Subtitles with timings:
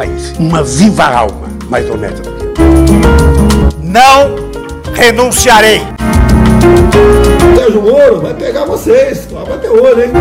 [0.00, 0.32] país.
[0.38, 2.54] Uma viva alma mais honesta do que eu.
[3.82, 4.50] Não
[4.94, 5.80] renunciarei.
[7.54, 9.26] Sérgio Moro vai pegar vocês.
[9.26, 10.12] Vai ter olho, hein?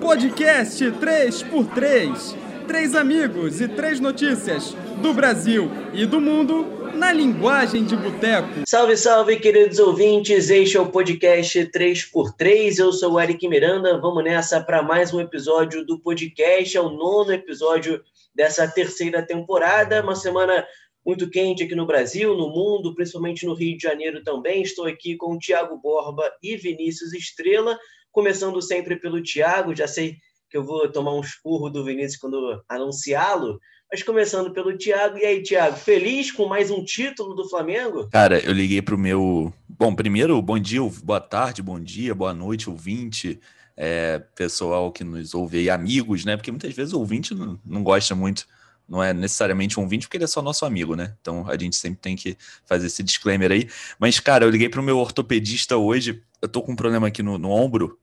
[0.00, 2.34] Podcast 3x3.
[2.66, 8.62] Três amigos e três notícias do Brasil e do mundo na linguagem de boteco.
[8.66, 10.50] Salve, salve, queridos ouvintes.
[10.50, 12.78] Este é o podcast 3x3.
[12.78, 13.98] Eu sou o Eric Miranda.
[13.98, 16.76] Vamos nessa para mais um episódio do podcast.
[16.76, 20.02] É o nono episódio dessa terceira temporada.
[20.02, 20.62] Uma semana
[21.04, 24.60] muito quente aqui no Brasil, no mundo, principalmente no Rio de Janeiro também.
[24.60, 27.78] Estou aqui com o Tiago Borba e Vinícius Estrela,
[28.12, 29.74] começando sempre pelo Tiago.
[29.74, 30.18] Já sei
[30.50, 33.58] que eu vou tomar um espurro do Vinícius quando anunciá-lo,
[33.90, 35.18] mas começando pelo Thiago.
[35.18, 38.08] E aí, Thiago, feliz com mais um título do Flamengo?
[38.08, 39.52] Cara, eu liguei pro meu.
[39.68, 43.40] Bom, primeiro, bom dia, boa tarde, bom dia, boa noite, ouvinte,
[43.76, 46.36] é, pessoal que nos ouve aí, amigos, né?
[46.36, 48.46] Porque muitas vezes o ouvinte não, não gosta muito
[48.88, 51.14] não é necessariamente um ouvinte, porque ele é só nosso amigo, né?
[51.20, 52.36] Então a gente sempre tem que
[52.66, 53.70] fazer esse disclaimer aí.
[54.00, 57.38] Mas, cara, eu liguei pro meu ortopedista hoje, eu tô com um problema aqui no,
[57.38, 57.96] no ombro.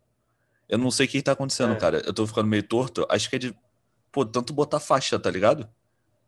[0.70, 1.76] Eu não sei o que tá acontecendo, é.
[1.76, 2.02] cara.
[2.06, 3.06] Eu tô ficando meio torto.
[3.10, 3.56] Acho que é de,
[4.14, 5.68] pô, tanto botar faixa, tá ligado?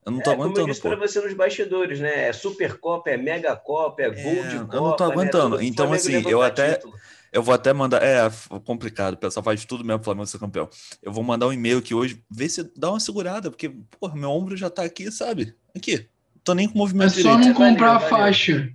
[0.05, 0.89] Eu não tô é, aguentando, como eu disse pô.
[0.89, 2.29] pra você nos bastidores, né?
[2.29, 4.75] É Super Copa, é Mega Copa, é, é Gold Copa.
[4.75, 5.13] Eu não tô né?
[5.13, 5.57] aguentando.
[5.57, 5.65] Né?
[5.65, 6.75] Então, assim, eu até.
[6.75, 6.93] Título.
[7.31, 8.01] Eu vou até mandar.
[8.01, 8.27] É
[8.65, 10.67] complicado, o pessoal faz tudo mesmo pro Flamengo ser campeão.
[11.01, 14.31] Eu vou mandar um e-mail aqui hoje, ver se dá uma segurada, porque, porra, meu
[14.31, 15.53] ombro já tá aqui, sabe?
[15.75, 16.07] Aqui.
[16.43, 17.47] Tô nem com movimento É só direito.
[17.47, 18.71] não comprar a faixa.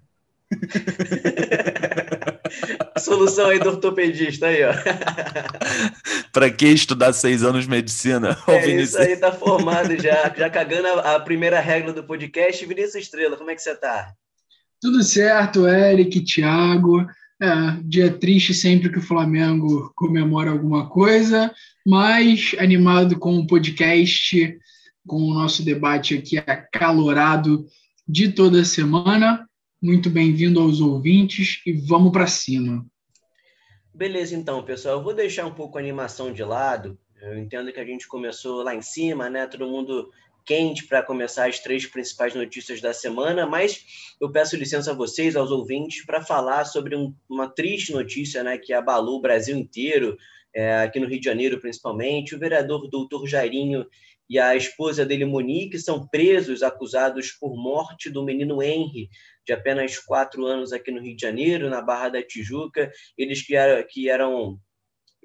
[2.99, 4.73] solução aí do ortopedista aí, ó.
[6.33, 8.37] pra que estudar seis anos de medicina?
[8.47, 8.89] É, Vinícius?
[8.91, 12.65] isso aí tá formado já, já cagando a, a, primeira regra do podcast.
[12.67, 14.13] Vinícius Estrela, como é que você tá?
[14.81, 17.07] Tudo certo, Eric, Thiago.
[17.43, 17.47] É,
[17.83, 21.53] dia triste sempre que o Flamengo comemora alguma coisa,
[21.87, 24.57] mas animado com o podcast,
[25.07, 27.67] com o nosso debate aqui acalorado
[28.07, 29.49] de toda semana.
[29.85, 32.87] Muito bem-vindo aos ouvintes e vamos para cima.
[33.93, 34.97] Beleza, então, pessoal.
[34.97, 36.99] Eu vou deixar um pouco a animação de lado.
[37.21, 39.47] Eu entendo que a gente começou lá em cima, né?
[39.47, 40.11] Todo mundo
[40.43, 43.85] quente para começar as três principais notícias da semana, mas
[44.19, 48.57] eu peço licença a vocês, aos ouvintes, para falar sobre um, uma triste notícia né,
[48.57, 50.17] que abalou o Brasil inteiro,
[50.55, 52.35] é, aqui no Rio de Janeiro principalmente.
[52.35, 53.85] O vereador doutor Jairinho
[54.29, 59.11] e a esposa dele, Monique, são presos, acusados por morte do menino Henry,
[59.47, 62.91] de apenas quatro anos aqui no Rio de Janeiro, na Barra da Tijuca.
[63.17, 63.55] Eles que,
[63.91, 64.59] que eram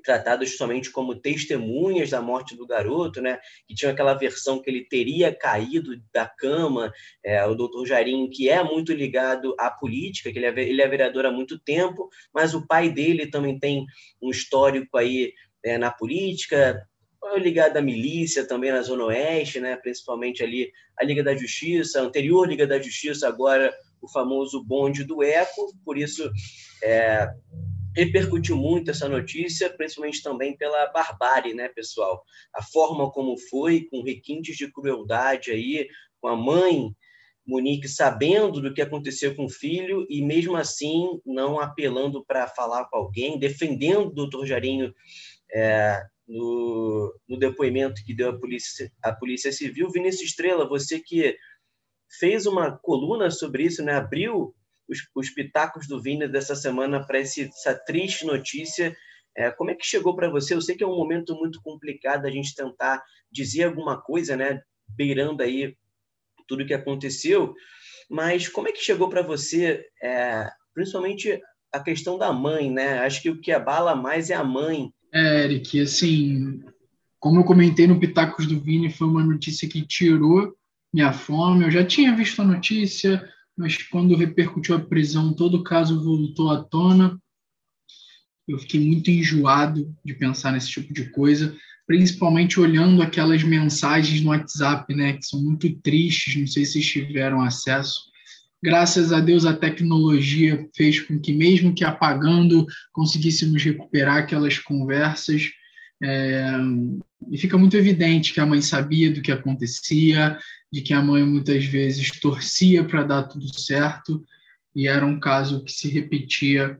[0.02, 3.40] tratados somente como testemunhas da morte do garoto, né?
[3.68, 6.92] Que tinha aquela versão que ele teria caído da cama,
[7.24, 10.88] é, o doutor Jairinho, que é muito ligado à política, que ele é, ele é
[10.88, 13.86] vereador há muito tempo, mas o pai dele também tem
[14.22, 16.82] um histórico aí é, na política,
[17.38, 19.76] ligado à milícia também na Zona Oeste, né?
[19.76, 25.24] Principalmente ali a Liga da Justiça, anterior Liga da Justiça, agora o famoso bonde do
[25.24, 26.30] Eco, por isso
[26.84, 27.28] é,
[27.96, 32.24] repercutiu muito essa notícia, principalmente também pela barbárie, né, pessoal?
[32.56, 35.88] A forma como foi, com requintes de crueldade aí,
[36.22, 36.96] com a mãe
[37.50, 42.86] Monique sabendo do que aconteceu com o filho e mesmo assim não apelando para falar
[42.86, 44.94] com alguém, defendendo o doutor Jarinho
[45.52, 49.90] é, no, no, depoimento que deu a polícia, a polícia Civil.
[49.90, 51.36] Vinícius Estrela, você que
[52.18, 53.94] fez uma coluna sobre isso, né?
[53.94, 54.54] abriu
[54.88, 58.96] os, os pitacos do Vini dessa semana para essa triste notícia.
[59.38, 60.56] É, como é que chegou para você?
[60.56, 64.62] Eu sei que é um momento muito complicado a gente tentar dizer alguma coisa, né?
[64.90, 65.78] Beirando aí
[66.48, 67.54] tudo que aconteceu,
[68.10, 71.40] mas como é que chegou para você, é, principalmente
[71.72, 73.00] a questão da mãe, né?
[73.00, 74.92] Acho que o que abala mais é a mãe.
[75.14, 76.64] É, Eric, assim,
[77.20, 80.58] como eu comentei no Pitacos do Vini, foi uma notícia que tirou
[80.94, 81.66] minha fome.
[81.66, 83.28] Eu já tinha visto a notícia,
[83.58, 87.20] mas quando repercutiu a prisão, todo o caso voltou à tona.
[88.48, 91.56] Eu fiquei muito enjoado de pensar nesse tipo de coisa,
[91.86, 97.42] principalmente olhando aquelas mensagens no WhatsApp, né, que são muito tristes, não sei se tiveram
[97.42, 98.10] acesso.
[98.62, 105.50] Graças a Deus a tecnologia fez com que mesmo que apagando conseguíssemos recuperar aquelas conversas.
[106.02, 106.52] É,
[107.32, 110.38] e fica muito evidente que a mãe sabia do que acontecia,
[110.72, 114.24] de que a mãe muitas vezes torcia para dar tudo certo
[114.76, 116.80] e era um caso que se repetia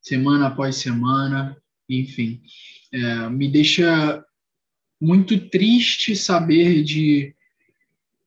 [0.00, 1.56] semana após semana,
[1.88, 2.40] enfim.
[2.92, 4.24] É, me deixa
[5.00, 7.34] muito triste saber de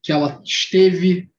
[0.01, 1.29] que ela esteve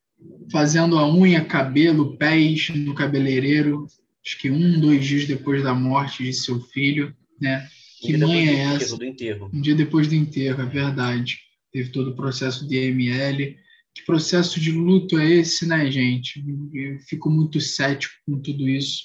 [0.51, 3.87] fazendo a unha, cabelo, pés no cabeleireiro,
[4.25, 7.69] acho que um, dois dias depois da morte de seu filho, né?
[8.01, 8.97] Que mãe é essa?
[8.97, 9.51] Do enterro.
[9.53, 11.39] Um dia depois do enterro, é verdade.
[11.73, 13.57] Teve todo o processo de ML.
[13.95, 16.43] Que processo de luto é esse, né, gente?
[16.73, 19.03] Eu fico muito cético com tudo isso.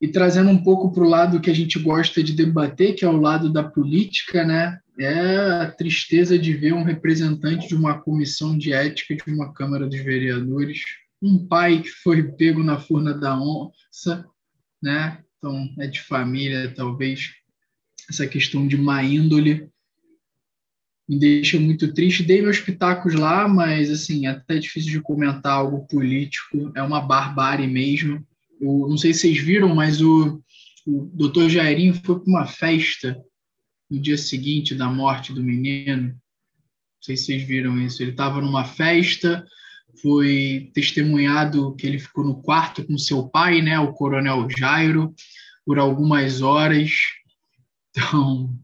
[0.00, 3.08] E trazendo um pouco para o lado que a gente gosta de debater, que é
[3.08, 4.78] o lado da política, né?
[4.98, 9.86] É a tristeza de ver um representante de uma comissão de ética de uma Câmara
[9.86, 10.80] dos Vereadores,
[11.22, 14.26] um pai que foi pego na furna da onça,
[14.82, 15.22] né?
[15.38, 17.32] Então, é de família, talvez,
[18.08, 19.68] essa questão de má índole
[21.08, 22.22] me deixa muito triste.
[22.22, 27.00] Dei meus pitacos lá, mas assim, é até difícil de comentar algo político, é uma
[27.00, 28.24] barbárie mesmo.
[28.60, 30.42] Eu, não sei se vocês viram, mas o,
[30.86, 33.20] o doutor Jairinho foi para uma festa
[33.90, 36.08] no dia seguinte da morte do menino.
[36.08, 38.02] Não sei se vocês viram isso.
[38.02, 39.46] Ele estava numa festa,
[40.02, 45.14] foi testemunhado que ele ficou no quarto com seu pai, né, o coronel Jairo,
[45.64, 46.90] por algumas horas.
[47.90, 48.58] Então,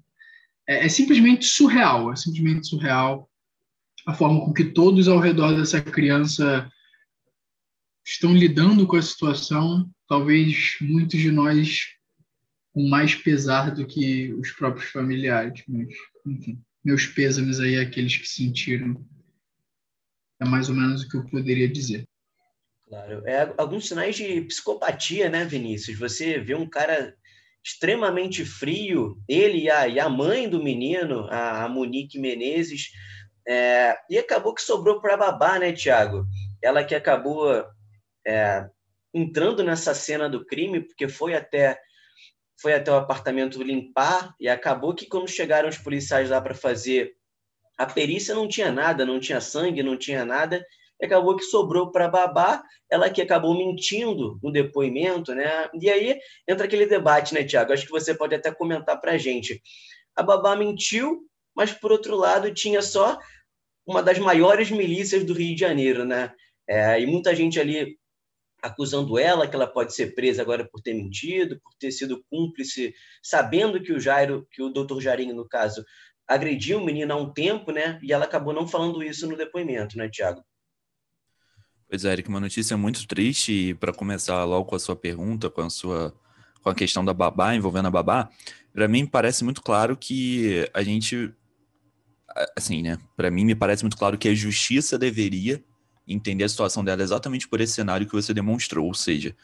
[0.72, 3.28] é, é simplesmente surreal, é simplesmente surreal
[4.06, 6.70] a forma com que todos ao redor dessa criança
[8.04, 11.96] estão lidando com a situação, talvez muitos de nós
[12.72, 15.88] com mais pesar do que os próprios familiares, mas
[16.26, 19.04] enfim, meus pêsames aí àqueles que sentiram.
[20.40, 22.04] É mais ou menos o que eu poderia dizer.
[22.88, 23.22] Claro.
[23.26, 25.98] É alguns sinais de psicopatia, né, Vinícius?
[25.98, 27.16] Você vê um cara
[27.64, 32.90] extremamente frio, ele e a, e a mãe do menino, a, a Monique Menezes,
[33.46, 36.26] é, e acabou que sobrou para a babá, né, Tiago?
[36.62, 37.64] Ela que acabou
[38.26, 38.66] é,
[39.14, 41.78] entrando nessa cena do crime, porque foi até
[42.60, 47.12] foi até o apartamento limpar e acabou que quando chegaram os policiais lá para fazer
[47.76, 50.64] a perícia não tinha nada, não tinha sangue, não tinha nada,
[51.02, 55.68] e acabou que sobrou para babá, ela que acabou mentindo no depoimento, né?
[55.74, 56.16] E aí
[56.48, 57.72] entra aquele debate, né, Tiago?
[57.72, 59.60] Acho que você pode até comentar para a gente.
[60.14, 61.22] A babá mentiu,
[61.56, 63.18] mas por outro lado tinha só
[63.84, 66.32] uma das maiores milícias do Rio de Janeiro, né?
[66.68, 67.98] É, e muita gente ali
[68.62, 72.94] acusando ela que ela pode ser presa agora por ter mentido, por ter sido cúmplice,
[73.20, 75.84] sabendo que o Jairo, que o doutor Jairinho, no caso,
[76.28, 77.98] agrediu o menino há um tempo, né?
[78.04, 80.44] E ela acabou não falando isso no depoimento, né, Tiago?
[81.92, 85.50] Pois é, Eric, uma notícia muito triste, e para começar logo com a sua pergunta,
[85.50, 86.14] com a sua
[86.62, 88.30] com a questão da babá, envolvendo a babá,
[88.72, 91.30] para mim parece muito claro que a gente
[92.56, 92.98] assim, né?
[93.14, 95.62] Para mim me parece muito claro que a justiça deveria
[96.08, 99.36] entender a situação dela exatamente por esse cenário que você demonstrou, ou seja,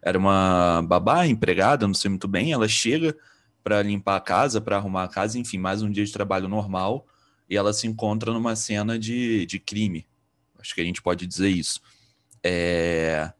[0.00, 3.16] era uma babá empregada, não sei muito bem, ela chega
[3.64, 7.04] para limpar a casa, para arrumar a casa, enfim, mais um dia de trabalho normal,
[7.50, 10.06] e ela se encontra numa cena de, de crime.
[10.56, 11.80] Acho que a gente pode dizer isso
[12.44, 13.32] é,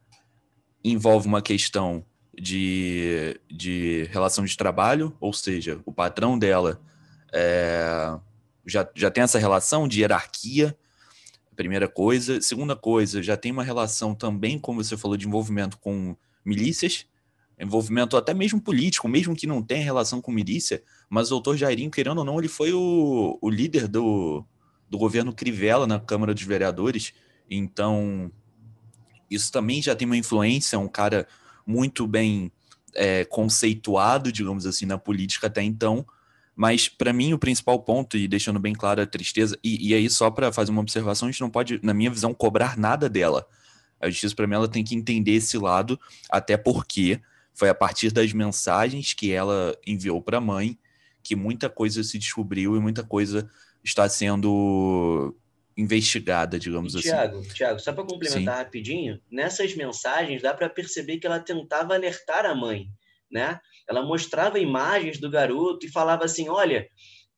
[0.82, 2.04] envolve uma questão
[2.38, 6.80] de, de relação de trabalho, ou seja, o patrão dela
[7.32, 8.18] é,
[8.66, 10.76] já, já tem essa relação de hierarquia,
[11.56, 12.40] primeira coisa.
[12.40, 16.14] Segunda coisa, já tem uma relação também, como você falou, de envolvimento com
[16.44, 17.06] milícias,
[17.58, 21.90] envolvimento até mesmo político, mesmo que não tenha relação com milícia, mas o doutor Jairinho,
[21.90, 24.44] querendo ou não, ele foi o, o líder do,
[24.90, 27.14] do governo Crivella na Câmara dos Vereadores,
[27.48, 28.30] então
[29.30, 31.26] isso também já tem uma influência, é um cara
[31.66, 32.50] muito bem
[32.94, 36.06] é, conceituado, digamos assim, na política até então.
[36.54, 40.08] Mas, para mim, o principal ponto, e deixando bem claro a tristeza, e, e aí
[40.08, 43.46] só para fazer uma observação, a gente não pode, na minha visão, cobrar nada dela.
[44.00, 47.20] A justiça, para mim, ela tem que entender esse lado, até porque
[47.52, 50.78] foi a partir das mensagens que ela enviou para a mãe
[51.22, 53.50] que muita coisa se descobriu e muita coisa
[53.82, 55.34] está sendo
[55.76, 57.08] investigada, digamos e, assim.
[57.08, 58.62] Tiago, Tiago, só para complementar Sim.
[58.62, 62.86] rapidinho, nessas mensagens dá para perceber que ela tentava alertar a mãe,
[63.30, 63.60] né?
[63.88, 66.88] Ela mostrava imagens do garoto e falava assim, olha,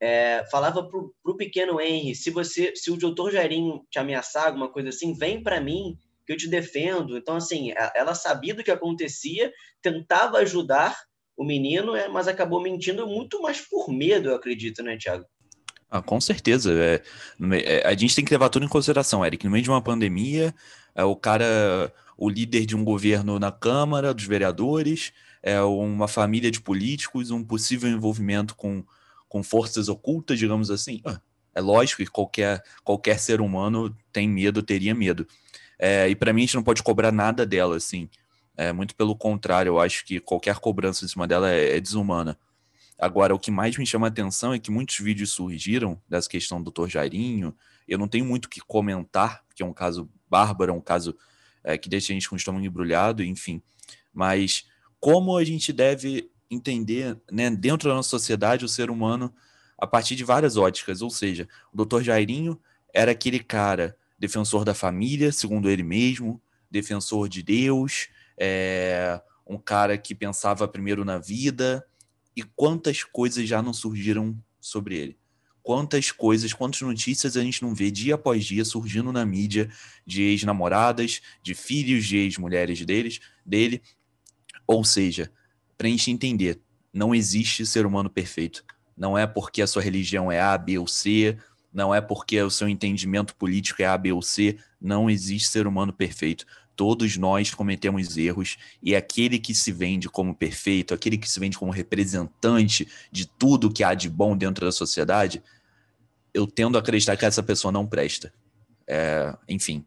[0.01, 4.71] é, falava pro, pro pequeno Henry, se você, se o doutor Jairinho te ameaçar alguma
[4.71, 7.17] coisa assim, vem para mim que eu te defendo.
[7.17, 9.53] Então, assim, ela sabia do que acontecia,
[9.83, 10.97] tentava ajudar
[11.37, 15.25] o menino, é, mas acabou mentindo muito mais por medo, eu acredito, né, Tiago?
[15.91, 16.73] Ah, com certeza.
[16.73, 17.03] É,
[17.53, 19.45] é, a gente tem que levar tudo em consideração, Eric.
[19.45, 20.55] No meio de uma pandemia,
[20.95, 26.51] é, o cara, o líder de um governo na Câmara dos Vereadores, é uma família
[26.51, 28.85] de políticos, um possível envolvimento com,
[29.29, 31.01] com forças ocultas, digamos assim.
[31.05, 31.21] Ah,
[31.55, 35.27] é lógico que qualquer, qualquer ser humano tem medo, teria medo.
[35.79, 38.11] É, e para mim, a gente não pode cobrar nada dela, assim.
[38.57, 42.37] É, muito pelo contrário, eu acho que qualquer cobrança em cima dela é, é desumana.
[42.99, 46.63] Agora, o que mais me chama a atenção é que muitos vídeos surgiram dessa questão
[46.63, 46.89] do Dr.
[46.89, 47.55] Jairinho.
[47.87, 51.17] Eu não tenho muito o que comentar, porque é um caso bárbaro, é um caso
[51.63, 53.63] é, que deixa a gente com o estômago embrulhado, enfim.
[54.13, 54.67] Mas
[54.99, 59.33] como a gente deve entender, né, dentro da nossa sociedade, o ser humano
[59.79, 61.01] a partir de várias óticas.
[61.01, 62.61] Ou seja, o doutor Jairinho
[62.93, 69.97] era aquele cara defensor da família, segundo ele mesmo, defensor de Deus, é, um cara
[69.97, 71.87] que pensava primeiro na vida.
[72.39, 75.19] E quantas coisas já não surgiram sobre ele?
[75.61, 79.69] Quantas coisas, quantas notícias a gente não vê dia após dia surgindo na mídia
[80.07, 83.83] de ex-namoradas, de filhos de ex-mulheres deles, dele.
[84.69, 85.33] Ou seja,
[85.77, 86.61] para a gente entender,
[86.93, 88.65] não existe ser humano perfeito.
[88.97, 91.37] Não é porque a sua religião é A, B ou C,
[91.75, 95.67] não é porque o seu entendimento político é A, B ou C, não existe ser
[95.67, 96.47] humano perfeito.
[96.79, 101.59] Todos nós cometemos erros e aquele que se vende como perfeito, aquele que se vende
[101.59, 105.43] como representante de tudo que há de bom dentro da sociedade,
[106.33, 108.33] eu tendo a acreditar que essa pessoa não presta.
[108.87, 109.85] É, enfim,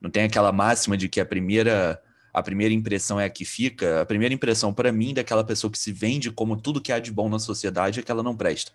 [0.00, 2.02] não tem aquela máxima de que a primeira
[2.34, 4.00] a primeira impressão é a que fica.
[4.00, 7.12] A primeira impressão para mim daquela pessoa que se vende como tudo que há de
[7.12, 8.72] bom na sociedade é que ela não presta.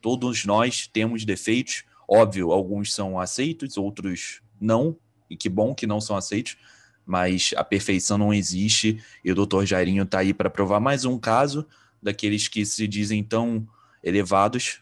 [0.00, 4.96] Todos nós temos defeitos, óbvio, alguns são aceitos, outros não,
[5.28, 6.56] e que bom que não são aceitos,
[7.04, 9.64] mas a perfeição não existe e o Dr.
[9.64, 11.66] Jairinho está aí para provar mais um caso
[12.02, 13.66] daqueles que se dizem tão
[14.02, 14.80] elevados.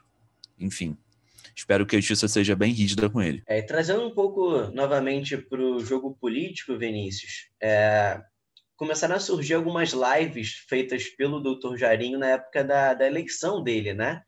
[0.59, 0.97] Enfim,
[1.55, 3.43] espero que a justiça seja bem rígida com ele.
[3.47, 8.21] É, trazendo um pouco novamente para o jogo político, Vinícius, é,
[8.77, 11.77] começaram a surgir algumas lives feitas pelo Dr.
[11.77, 14.23] Jairinho na época da, da eleição dele, né?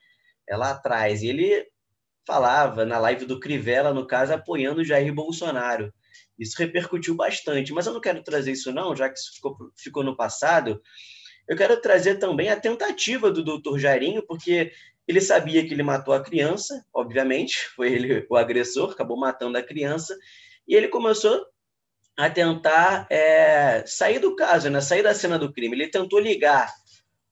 [0.48, 1.22] é lá atrás.
[1.22, 1.66] E ele
[2.26, 5.92] falava na live do Crivella, no caso, apoiando o Jair Bolsonaro.
[6.42, 10.02] Isso repercutiu bastante, mas eu não quero trazer isso não, já que isso ficou, ficou
[10.02, 10.80] no passado.
[11.48, 14.72] Eu quero trazer também a tentativa do doutor Jairinho, porque
[15.06, 19.62] ele sabia que ele matou a criança, obviamente, foi ele o agressor, acabou matando a
[19.62, 20.16] criança,
[20.66, 21.46] e ele começou
[22.16, 25.74] a tentar é, sair do caso, né, sair da cena do crime.
[25.74, 26.72] Ele tentou ligar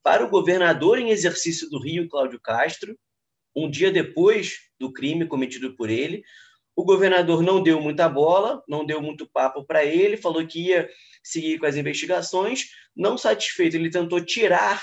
[0.02, 2.98] para o governador em exercício do Rio, Cláudio Castro,
[3.54, 6.22] um dia depois do crime cometido por ele.
[6.80, 10.88] O governador não deu muita bola, não deu muito papo para ele, falou que ia
[11.22, 12.70] seguir com as investigações.
[12.96, 14.82] Não satisfeito, ele tentou tirar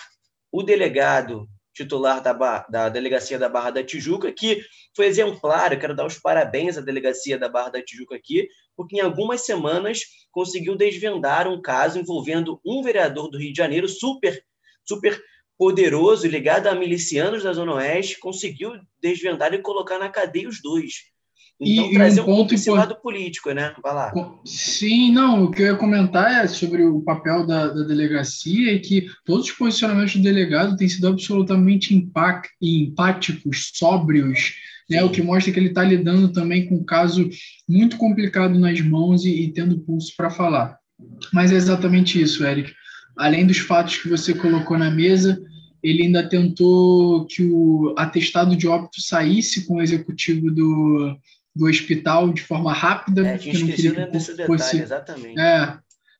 [0.51, 2.33] o delegado titular da,
[2.69, 4.61] da delegacia da Barra da Tijuca, que
[4.95, 5.73] foi exemplar.
[5.73, 9.43] Eu quero dar os parabéns à delegacia da Barra da Tijuca aqui, porque em algumas
[9.43, 14.39] semanas conseguiu desvendar um caso envolvendo um vereador do Rio de Janeiro super
[14.85, 15.19] super
[15.57, 21.16] poderoso, ligado a milicianos da Zona Oeste, conseguiu desvendar e colocar na cadeia os dois.
[21.59, 23.73] Então, e, trazer um, um ponto esse lado político, né?
[23.81, 24.11] Vai lá.
[24.45, 28.79] Sim, não, o que eu ia comentar é sobre o papel da, da delegacia e
[28.79, 34.53] que todos os posicionamentos do delegado têm sido absolutamente empac, empáticos, sóbrios,
[34.89, 35.03] né?
[35.03, 37.27] O que mostra que ele está lidando também com um caso
[37.67, 40.77] muito complicado nas mãos e, e tendo pulso para falar.
[41.33, 42.71] Mas é exatamente isso, Eric
[43.17, 45.41] além dos fatos que você colocou na mesa,
[45.81, 51.17] ele ainda tentou que o atestado de óbito saísse com o executivo do,
[51.57, 55.39] do hospital de forma rápida, é, porque não queria que o corpo fosse, exatamente.
[55.39, 55.77] É,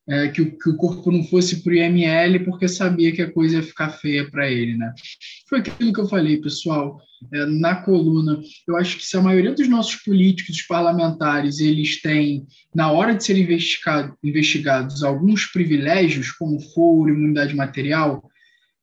[0.10, 3.32] é, que, o, que, o, corpo não fosse para o IML, porque sabia que a
[3.32, 4.94] coisa ia ficar feia para ele, né?
[5.50, 6.98] Foi aquilo que eu falei, pessoal,
[7.34, 8.40] é, na coluna.
[8.68, 13.16] Eu acho que se a maioria dos nossos políticos, dos parlamentares, eles têm, na hora
[13.16, 18.24] de serem investigado, investigados, alguns privilégios, como foro, imunidade material,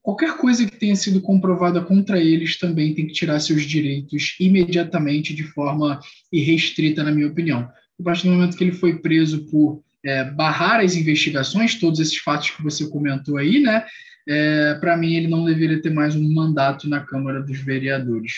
[0.05, 5.35] qualquer coisa que tenha sido comprovada contra eles também tem que tirar seus direitos imediatamente,
[5.35, 5.99] de forma
[6.31, 7.67] irrestrita, na minha opinião.
[7.99, 12.19] A partir do momento que ele foi preso por é, barrar as investigações, todos esses
[12.19, 13.83] fatos que você comentou aí, né?
[14.29, 18.35] É, Para mim, ele não deveria ter mais um mandato na Câmara dos Vereadores,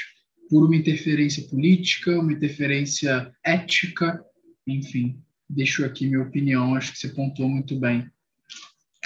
[0.49, 4.21] por uma interferência política, uma interferência ética,
[4.65, 5.19] enfim.
[5.51, 8.09] Deixo aqui minha opinião, acho que você pontuou muito bem.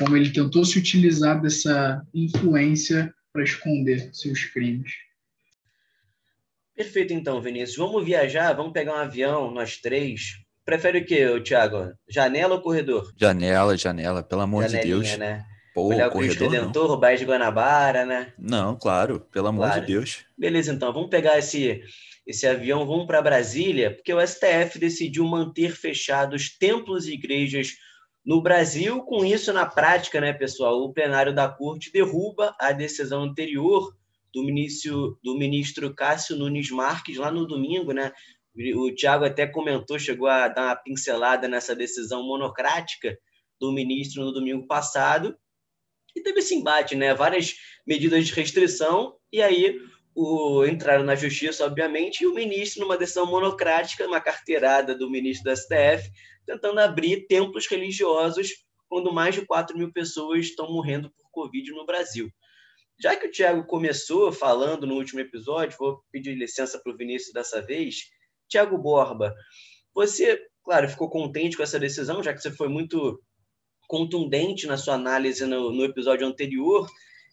[0.01, 4.93] Como ele tentou se utilizar dessa influência para esconder seus crimes.
[6.75, 7.77] Perfeito, então, Vinícius.
[7.77, 10.41] Vamos viajar, vamos pegar um avião, nós três,
[10.71, 11.93] Prefere o quê, Thiago?
[12.09, 13.13] Janela ou corredor?
[13.17, 15.19] Janela, janela, pelo amor Janelinha, de Deus.
[15.19, 15.45] né?
[15.75, 18.33] Pô, Olhar o Cristo Redentor, o Bairro de Guanabara, né?
[18.39, 19.81] Não, claro, pelo amor claro.
[19.81, 20.25] de Deus.
[20.39, 21.83] Beleza, então, vamos pegar esse,
[22.25, 27.75] esse avião, vamos para Brasília, porque o STF decidiu manter fechados templos e igrejas
[28.31, 29.03] no Brasil.
[29.03, 33.93] Com isso, na prática, né, pessoal, o plenário da corte derruba a decisão anterior
[34.33, 38.13] do ministro, do ministro Cássio Nunes Marques, lá no domingo, né?
[38.77, 43.19] O Tiago até comentou, chegou a dar uma pincelada nessa decisão monocrática
[43.61, 45.37] do ministro no domingo passado.
[46.15, 47.13] E teve esse embate, né?
[47.13, 49.77] Várias medidas de restrição, e aí
[50.15, 55.45] o, entraram na justiça, obviamente, e o ministro, numa decisão monocrática, uma carteirada do ministro
[55.45, 56.11] da STF,
[56.47, 58.51] tentando abrir templos religiosos
[58.89, 62.29] quando mais de 4 mil pessoas estão morrendo por Covid no Brasil.
[63.01, 67.33] Já que o Thiago começou falando no último episódio, vou pedir licença para o Vinícius
[67.33, 68.11] dessa vez.
[68.49, 69.35] Thiago Borba,
[69.95, 73.23] você, claro, ficou contente com essa decisão, já que você foi muito
[73.89, 76.87] contundente na sua análise no, no episódio anterior.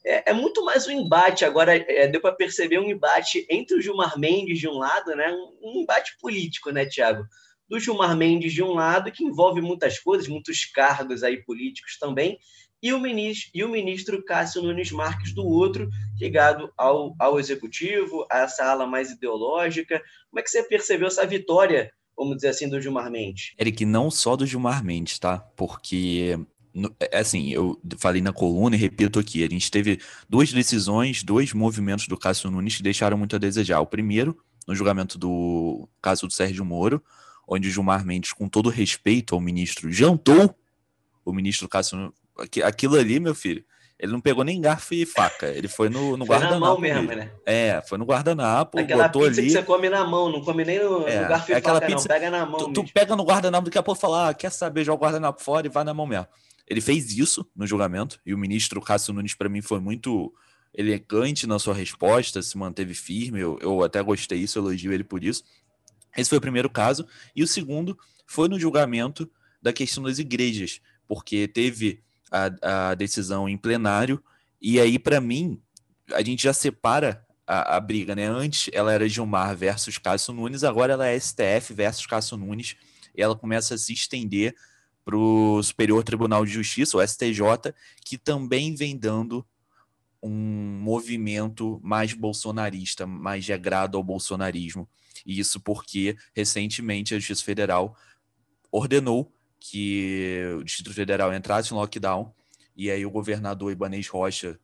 [0.06, 3.82] É, é, muito mais um embate agora, é, deu para perceber um embate entre o
[3.82, 5.30] Gilmar Mendes de um lado, né?
[5.32, 7.26] Um, um embate político, né, Tiago?
[7.68, 12.40] Do Gilmar Mendes de um lado, que envolve muitas coisas, muitos cargos aí políticos também,
[12.82, 15.90] e o ministro, e o ministro Cássio Nunes Marques do outro,
[16.20, 20.02] ligado ao, ao executivo, a essa ala mais ideológica.
[20.30, 23.54] Como é que você percebeu essa vitória, vamos dizer assim, do Gilmar Mendes?
[23.60, 25.40] Eric, não só do Gilmar Mendes, tá?
[25.56, 26.40] Porque
[27.14, 32.08] assim, eu falei na coluna e repito aqui, a gente teve duas decisões, dois movimentos
[32.08, 33.80] do Cássio Nunes que deixaram muito a desejar.
[33.80, 37.02] O primeiro, no julgamento do caso do Sérgio Moro,
[37.48, 40.56] onde o Gilmar Mendes, com todo respeito ao ministro, jantou
[41.24, 42.14] o ministro Cássio
[42.64, 43.66] Aquilo ali, meu filho,
[44.00, 45.48] ele não pegou nem garfo e faca.
[45.48, 46.60] Ele foi no, no foi guardanapo.
[46.60, 47.32] Na mão mesmo, né?
[47.46, 48.80] É, foi no guardanapo.
[48.80, 49.48] Aquela botou pizza ali.
[49.48, 51.82] que você come na mão, não come nem no, é, no garfo e é aquela
[51.82, 52.16] faca, pizza, não.
[52.16, 52.60] Pega na mão.
[52.60, 55.42] Tu, tu, pega no guardanapo, daqui a pouco fala, ah, quer saber, joga o guardanapo
[55.42, 56.28] fora e vai na mão mesmo.
[56.68, 60.34] Ele fez isso no julgamento, e o ministro Cássio Nunes, para mim, foi muito
[60.74, 63.40] elegante na sua resposta, se manteve firme.
[63.40, 65.44] Eu, eu até gostei isso, elogio ele por isso.
[66.16, 67.08] Esse foi o primeiro caso.
[67.36, 69.30] E o segundo foi no julgamento
[69.62, 74.22] da questão das igrejas, porque teve a, a decisão em plenário.
[74.62, 75.62] E aí, para mim,
[76.14, 78.28] a gente já separa a, a, briga, né?
[78.28, 82.76] Antes ela era Gilmar versus Cássio Nunes, agora ela é STF versus Cássio Nunes.
[83.16, 84.54] E ela começa a se estender
[85.08, 87.74] para o Superior Tribunal de Justiça, o STJ,
[88.04, 89.48] que também vem dando
[90.22, 94.86] um movimento mais bolsonarista, mais de agrado ao bolsonarismo.
[95.26, 97.96] E isso porque recentemente a Justiça Federal
[98.70, 102.34] ordenou que o Distrito Federal entrasse em lockdown,
[102.76, 104.60] e aí o governador Ibanez Rocha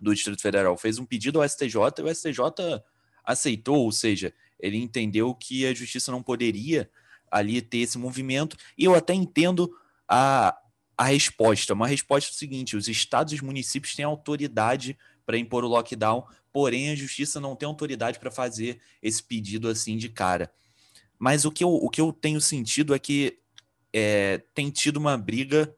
[0.00, 2.82] do Distrito Federal fez um pedido ao STJ, e o STJ
[3.22, 6.90] aceitou, ou seja, ele entendeu que a justiça não poderia
[7.30, 9.70] ali ter esse movimento, e eu até entendo
[10.08, 10.56] a,
[10.96, 11.74] a resposta.
[11.74, 15.68] Uma resposta é o seguinte: os estados e os municípios têm autoridade para impor o
[15.68, 20.52] lockdown, porém a justiça não tem autoridade para fazer esse pedido assim de cara.
[21.18, 23.38] Mas o que eu, o que eu tenho sentido é que
[23.92, 25.74] é, tem tido uma briga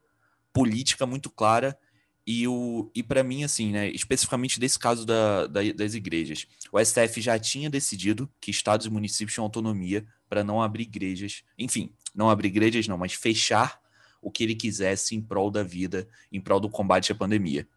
[0.51, 1.77] política muito clara
[2.25, 6.79] e, o, e para mim, assim, né, especificamente desse caso da, da, das igrejas, o
[6.83, 11.93] STF já tinha decidido que estados e municípios tinham autonomia para não abrir igrejas, enfim,
[12.15, 13.81] não abrir igrejas não, mas fechar
[14.21, 17.67] o que ele quisesse em prol da vida, em prol do combate à pandemia.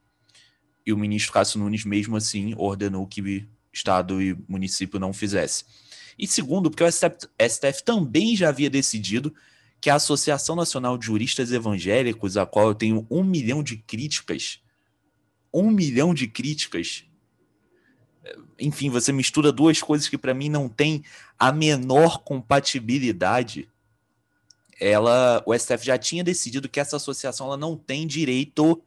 [0.86, 5.64] E o ministro Cássio Nunes, mesmo assim, ordenou que estado e município não fizesse.
[6.16, 9.34] E segundo, porque o STF, STF também já havia decidido
[9.86, 14.60] que a Associação Nacional de Juristas Evangélicos, a qual eu tenho um milhão de críticas,
[15.54, 17.04] um milhão de críticas.
[18.58, 21.04] Enfim, você mistura duas coisas que para mim não tem
[21.38, 23.70] a menor compatibilidade.
[24.80, 28.82] Ela, o STF já tinha decidido que essa associação ela não tem direito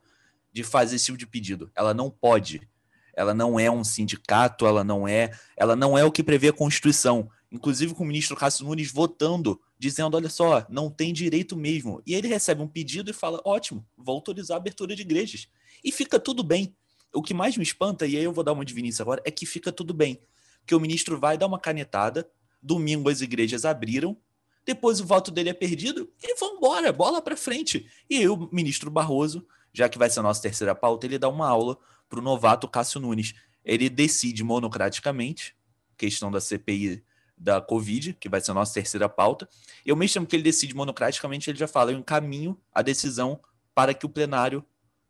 [0.52, 1.72] de fazer esse tipo de pedido.
[1.74, 2.68] Ela não pode.
[3.16, 6.54] Ela não é um sindicato, ela não é, ela não é o que prevê a
[6.54, 7.32] Constituição.
[7.52, 12.02] Inclusive com o ministro Cássio Nunes votando dizendo: olha só, não tem direito mesmo.
[12.06, 15.48] E ele recebe um pedido e fala: ótimo, vou autorizar a abertura de igrejas.
[15.84, 16.76] E fica tudo bem.
[17.14, 19.32] O que mais me espanta, e aí eu vou dar uma de Vinícius agora, é
[19.32, 20.22] que fica tudo bem.
[20.66, 22.30] Que o ministro vai dar uma canetada,
[22.62, 24.16] domingo as igrejas abriram,
[24.64, 27.88] depois o voto dele é perdido e vão embora, bola para frente.
[28.08, 31.28] E aí o ministro Barroso, já que vai ser a nossa terceira pauta, ele dá
[31.28, 31.76] uma aula
[32.08, 33.34] para o novato Cássio Nunes.
[33.66, 35.56] Ele decide monocraticamente,
[35.98, 37.04] questão da CPI
[37.40, 39.48] da Covid, que vai ser a nossa terceira pauta.
[39.86, 43.40] Eu mesmo chamo que ele decide monocraticamente, ele já fala, eu encaminho a decisão
[43.74, 44.66] para que o plenário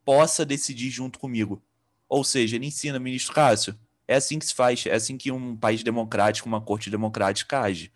[0.05, 1.61] possa decidir junto comigo.
[2.07, 5.55] Ou seja, ele ensina, ministro Cássio, é assim que se faz, é assim que um
[5.55, 7.91] país democrático, uma corte democrática age.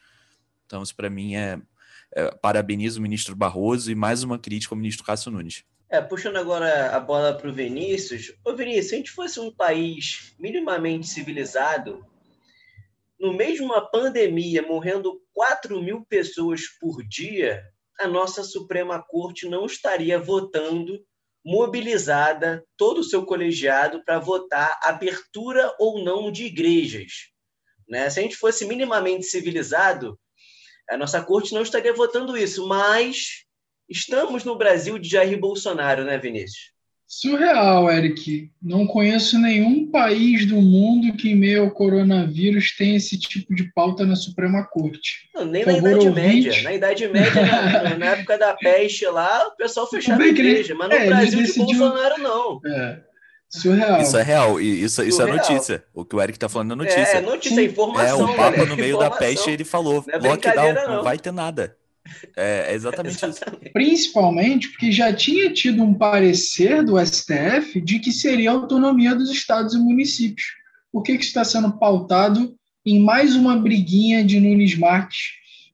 [0.65, 1.59] Então, isso para mim é,
[2.15, 5.63] é, Parabenizo o ministro Barroso e mais uma crítica ao ministro Cássio Nunes.
[5.89, 8.33] É, puxando agora a bola para o Vinícius.
[8.43, 12.03] Ô, Vinícius, se a gente fosse um país minimamente civilizado,
[13.23, 17.63] no mesmo uma pandemia, morrendo 4 mil pessoas por dia,
[17.97, 20.99] a nossa Suprema Corte não estaria votando,
[21.45, 27.29] mobilizada, todo o seu colegiado, para votar abertura ou não de igrejas.
[27.87, 28.09] Né?
[28.09, 30.19] Se a gente fosse minimamente civilizado,
[30.89, 33.45] a nossa corte não estaria votando isso, mas
[33.87, 36.72] estamos no Brasil de Jair Bolsonaro, né, Vinícius?
[37.19, 38.49] Surreal, Eric.
[38.59, 43.71] Não conheço nenhum país do mundo que, em meio ao coronavírus, tenha esse tipo de
[43.71, 45.29] pauta na Suprema Corte.
[45.35, 46.47] Não, nem Por na Idade ouvinte.
[46.47, 46.63] Média.
[46.63, 50.89] Na Idade Média, na, na, época da peste lá, o pessoal fechava a igreja, mas
[50.89, 51.67] no é, Brasil decidiu...
[51.67, 52.59] de Bolsonaro, não.
[52.65, 52.99] É.
[53.47, 54.01] Surreal.
[54.01, 55.83] Isso é real, e isso, isso é notícia.
[55.93, 57.17] O que o Eric tá falando é notícia.
[57.17, 58.27] É, notícia, é informação.
[58.27, 59.09] É, o Papa no meio informação.
[59.11, 61.03] da peste ele falou: é lockdown, não não.
[61.03, 61.77] vai ter nada.
[62.35, 63.41] É, é exatamente isso.
[63.73, 69.29] Principalmente porque já tinha tido um parecer do STF de que seria a autonomia dos
[69.29, 70.47] estados e municípios.
[70.91, 75.31] Por que, que está sendo pautado em mais uma briguinha de Nunes Marques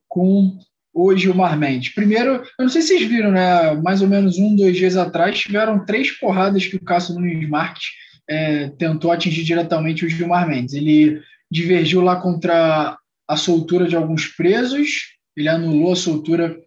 [0.08, 0.58] com
[0.94, 1.94] o Gilmar Mendes?
[1.94, 3.74] Primeiro, eu não sei se vocês viram, né?
[3.82, 7.88] Mais ou menos um, dois dias atrás, tiveram três porradas que o Cássio Nunes Marques
[8.30, 10.74] é, tentou atingir diretamente o Gilmar Mendes.
[10.74, 16.58] Ele divergiu lá contra a soltura de alguns presos, ele anulou a soltura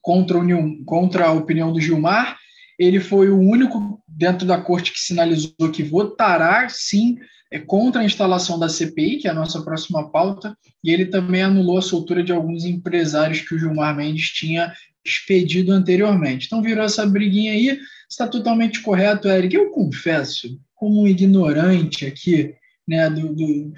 [0.00, 0.38] contra,
[0.86, 2.38] contra a opinião do Gilmar.
[2.78, 7.18] Ele foi o único dentro da corte que sinalizou que votará, sim,
[7.52, 11.42] é, contra a instalação da CPI, que é a nossa próxima pauta, e ele também
[11.42, 14.72] anulou a soltura de alguns empresários que o Gilmar Mendes tinha
[15.04, 16.46] expedido anteriormente.
[16.46, 19.54] Então virou essa briguinha aí, está totalmente correto, Eric.
[19.54, 22.54] Eu confesso, como um ignorante aqui,
[22.90, 23.72] né, do, do,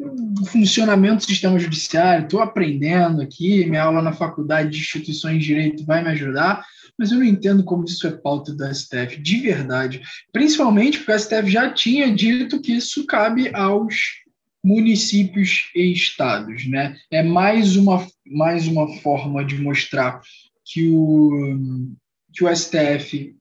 [0.00, 5.46] do funcionamento do sistema judiciário, estou aprendendo aqui, minha aula na faculdade de instituições de
[5.46, 6.66] direito vai me ajudar,
[6.98, 10.02] mas eu não entendo como isso é pauta do STF, de verdade.
[10.32, 14.24] Principalmente porque o STF já tinha dito que isso cabe aos
[14.64, 16.66] municípios e estados.
[16.66, 16.96] Né?
[17.08, 20.20] É mais uma, mais uma forma de mostrar
[20.64, 21.86] que o,
[22.32, 23.32] que o STF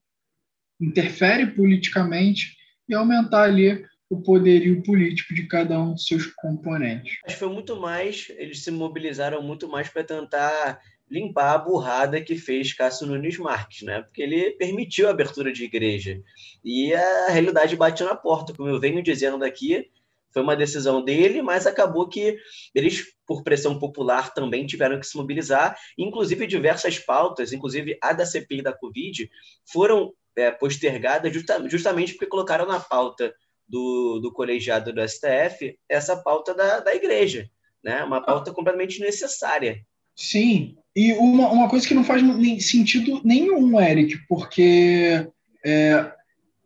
[0.79, 2.55] interfere politicamente
[2.88, 3.83] e aumentar ali
[4.15, 7.17] o poderio político de cada um dos seus componentes.
[7.25, 12.36] Que foi muito mais, eles se mobilizaram muito mais para tentar limpar a burrada que
[12.36, 14.01] fez Cássio Nunes Marques, né?
[14.01, 16.21] Porque ele permitiu a abertura de igreja.
[16.63, 19.88] E a realidade bateu na porta, como eu venho dizendo aqui,
[20.32, 22.38] foi uma decisão dele, mas acabou que
[22.73, 25.78] eles, por pressão popular, também tiveram que se mobilizar.
[25.97, 29.30] Inclusive, diversas pautas, inclusive a da CPI da Covid,
[29.63, 33.34] foram é, postergadas justa justamente porque colocaram na pauta
[33.67, 37.49] do, do colegiado do STF essa pauta da, da igreja,
[37.84, 38.04] né?
[38.04, 39.80] Uma pauta completamente necessária.
[40.15, 45.28] Sim, e uma, uma coisa que não faz nem sentido nenhum, Eric, porque
[45.65, 46.12] é,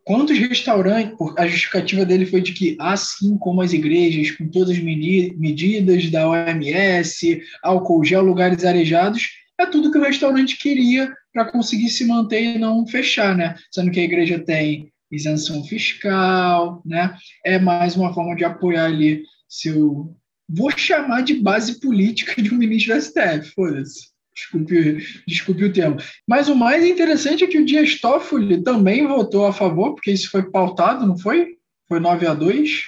[0.03, 4.79] quantos restaurantes, a justificativa dele foi de que, assim como as igrejas, com todas as
[4.79, 11.89] medidas da OMS, álcool gel, lugares arejados, é tudo que o restaurante queria para conseguir
[11.89, 13.55] se manter e não fechar, né?
[13.71, 17.15] Sendo que a igreja tem isenção fiscal, né?
[17.45, 20.15] É mais uma forma de apoiar ali seu,
[20.47, 24.09] vou chamar de base política de um ministro do STF, foda-se.
[24.33, 25.97] Desculpe, desculpe o termo.
[26.25, 30.29] Mas o mais interessante é que o Dias Toffoli também votou a favor, porque isso
[30.29, 31.57] foi pautado, não foi?
[31.87, 32.83] Foi 9 a 2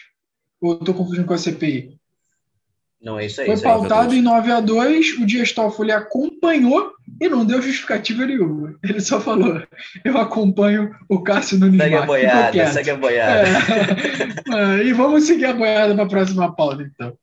[0.62, 1.99] Ou estou confundindo com a CPI?
[3.01, 3.47] Não, é isso aí.
[3.47, 3.73] Foi isso aí.
[3.73, 8.77] pautado em 9 a 2 o Dias Toffoli acompanhou e não deu justificativa nenhuma.
[8.83, 9.61] Ele só falou:
[10.05, 13.47] eu acompanho o Cássio Nunes Segue a boiada, segue a boiada.
[13.47, 14.41] É.
[14.51, 17.17] É, e vamos seguir a boiada para a próxima pauta, então.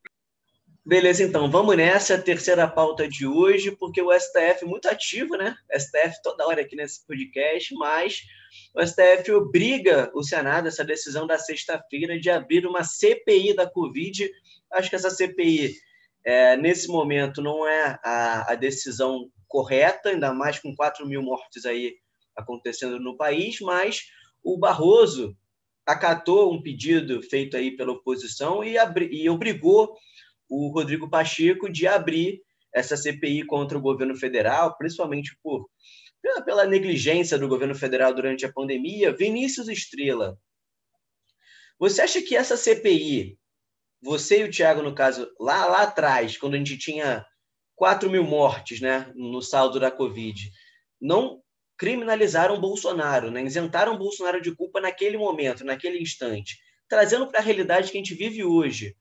[0.88, 5.54] Beleza, então, vamos nessa terceira pauta de hoje, porque o STF muito ativo, né?
[5.70, 8.22] STF toda hora aqui nesse podcast, mas
[8.74, 14.30] o STF obriga o Senado, essa decisão da sexta-feira, de abrir uma CPI da Covid.
[14.72, 15.74] Acho que essa CPI,
[16.24, 21.64] é, nesse momento, não é a, a decisão correta, ainda mais com 4 mil mortes
[21.64, 21.96] aí
[22.36, 24.02] acontecendo no país, mas
[24.42, 25.36] o Barroso
[25.86, 29.96] acatou um pedido feito aí pela oposição e, abri, e obrigou
[30.48, 35.68] o Rodrigo Pacheco de abrir essa CPI contra o governo federal, principalmente por
[36.44, 39.14] pela, negligência do governo federal durante a pandemia.
[39.14, 40.38] Vinícius Estrela,
[41.78, 43.37] você acha que essa CPI,
[44.00, 47.24] você e o Thiago, no caso, lá, lá atrás, quando a gente tinha
[47.76, 50.50] 4 mil mortes né, no saldo da Covid,
[51.00, 51.40] não
[51.76, 56.58] criminalizaram Bolsonaro, né, isentaram Bolsonaro de culpa naquele momento, naquele instante,
[56.88, 58.96] trazendo para a realidade que a gente vive hoje.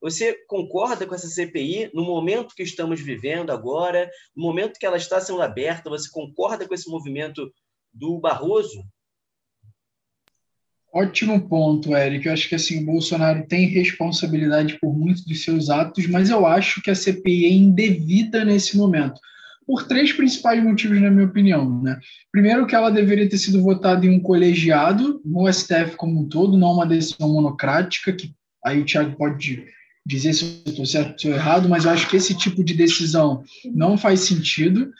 [0.00, 4.96] Você concorda com essa CPI no momento que estamos vivendo agora, no momento que ela
[4.96, 5.90] está sendo aberta?
[5.90, 7.50] Você concorda com esse movimento
[7.92, 8.80] do Barroso?
[10.98, 12.26] Ótimo ponto, Eric.
[12.26, 16.44] Eu acho que assim, o Bolsonaro tem responsabilidade por muitos dos seus atos, mas eu
[16.44, 19.20] acho que a CPI é indevida nesse momento.
[19.64, 21.80] Por três principais motivos, na minha opinião.
[21.82, 22.00] Né?
[22.32, 26.58] Primeiro, que ela deveria ter sido votada em um colegiado, no STF como um todo,
[26.58, 28.32] não uma decisão monocrática, que
[28.64, 29.66] aí o Thiago pode
[30.04, 32.74] dizer se eu estou certo ou estou errado, mas eu acho que esse tipo de
[32.74, 34.90] decisão não faz sentido,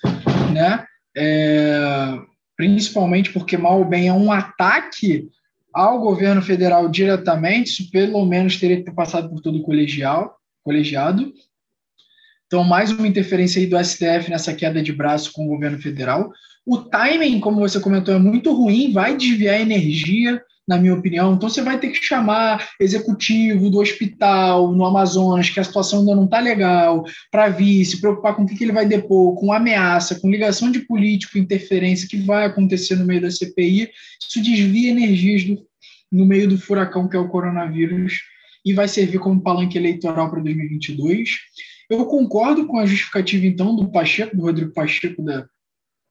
[0.52, 0.84] né?
[1.16, 2.16] É,
[2.56, 5.28] principalmente porque, mal ou bem, é um ataque
[5.72, 10.36] ao governo federal diretamente, isso pelo menos teria que ter passado por todo o colegial,
[10.64, 11.32] colegiado.
[12.46, 16.32] Então, mais uma interferência aí do STF nessa queda de braço com o governo federal.
[16.64, 21.34] O timing, como você comentou, é muito ruim, vai desviar energia na minha opinião.
[21.34, 26.14] Então você vai ter que chamar executivo do hospital no Amazonas, que a situação ainda
[26.14, 29.52] não está legal, para vir, se preocupar com o que, que ele vai depor, com
[29.52, 33.90] ameaça, com ligação de político, interferência que vai acontecer no meio da CPI.
[34.20, 35.58] Isso desvia energias do,
[36.12, 38.20] no meio do furacão que é o coronavírus
[38.64, 41.30] e vai servir como palanque eleitoral para 2022.
[41.88, 45.46] Eu concordo com a justificativa, então, do Pacheco, do Rodrigo Pacheco, da,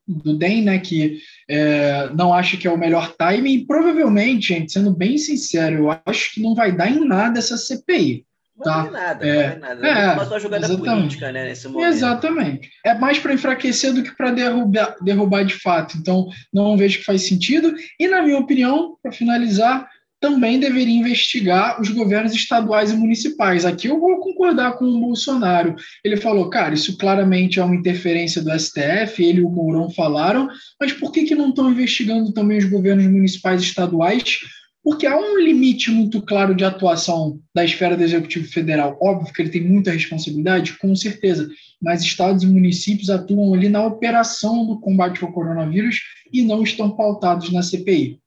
[0.07, 4.91] do DEM, né, que é, não acha que é o melhor timing, provavelmente, gente, sendo
[4.91, 8.25] bem sincero, eu acho que não vai dar em nada essa CPI.
[8.63, 8.83] Tá?
[8.83, 9.87] Não vai nada, é, não vai nada.
[9.87, 10.95] É, é uma jogada exatamente.
[10.95, 11.89] política, né, nesse momento.
[11.89, 12.71] Exatamente.
[12.85, 15.97] É mais para enfraquecer do que para derrubar, derrubar de fato.
[15.97, 17.75] Então, não vejo que faz sentido.
[17.99, 19.87] E, na minha opinião, para finalizar,
[20.19, 23.65] também deveria investigar os governos estaduais e municipais.
[23.65, 25.75] Aqui eu vou concordar com o Bolsonaro.
[26.03, 30.49] Ele falou, cara, isso claramente é uma interferência do STF, ele e o Mourão falaram,
[30.79, 34.39] mas por que, que não estão investigando também os governos municipais e estaduais?
[34.83, 38.97] Porque há um limite muito claro de atuação da esfera do Executivo Federal.
[39.01, 41.49] Óbvio que ele tem muita responsabilidade, com certeza,
[41.81, 45.99] mas estados e municípios atuam ali na operação do combate ao coronavírus
[46.31, 48.19] e não estão pautados na CPI.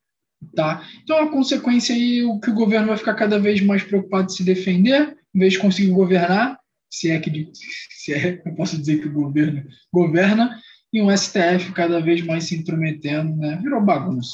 [0.55, 0.87] Tá?
[1.03, 4.35] Então, a consequência aí o que o governo vai ficar cada vez mais preocupado em
[4.35, 6.59] se defender, em vez de conseguir governar,
[6.90, 10.59] se é que se é, eu posso dizer que o governo governa,
[10.92, 13.61] e um STF cada vez mais se intrometendo, né?
[13.62, 14.33] Virou bagunça.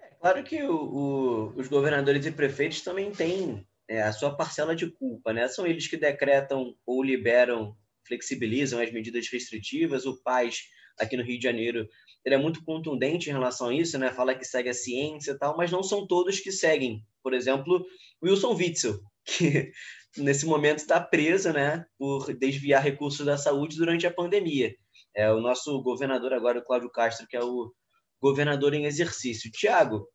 [0.00, 4.74] É claro que o, o, os governadores e prefeitos também têm é, a sua parcela
[4.74, 5.46] de culpa, né?
[5.48, 10.06] São eles que decretam ou liberam, flexibilizam as medidas restritivas.
[10.06, 10.62] O PAS,
[10.98, 11.86] aqui no Rio de Janeiro,
[12.24, 14.10] ele é muito contundente em relação a isso, né?
[14.12, 17.04] Fala que segue a ciência e tal, mas não são todos que seguem.
[17.22, 17.84] Por exemplo,
[18.22, 19.72] Wilson Witzel, que
[20.16, 24.74] nesse momento está preso, né, por desviar recursos da saúde durante a pandemia.
[25.14, 27.72] É o nosso governador agora, o Cláudio Castro, que é o
[28.20, 29.50] governador em exercício.
[29.50, 30.08] Tiago,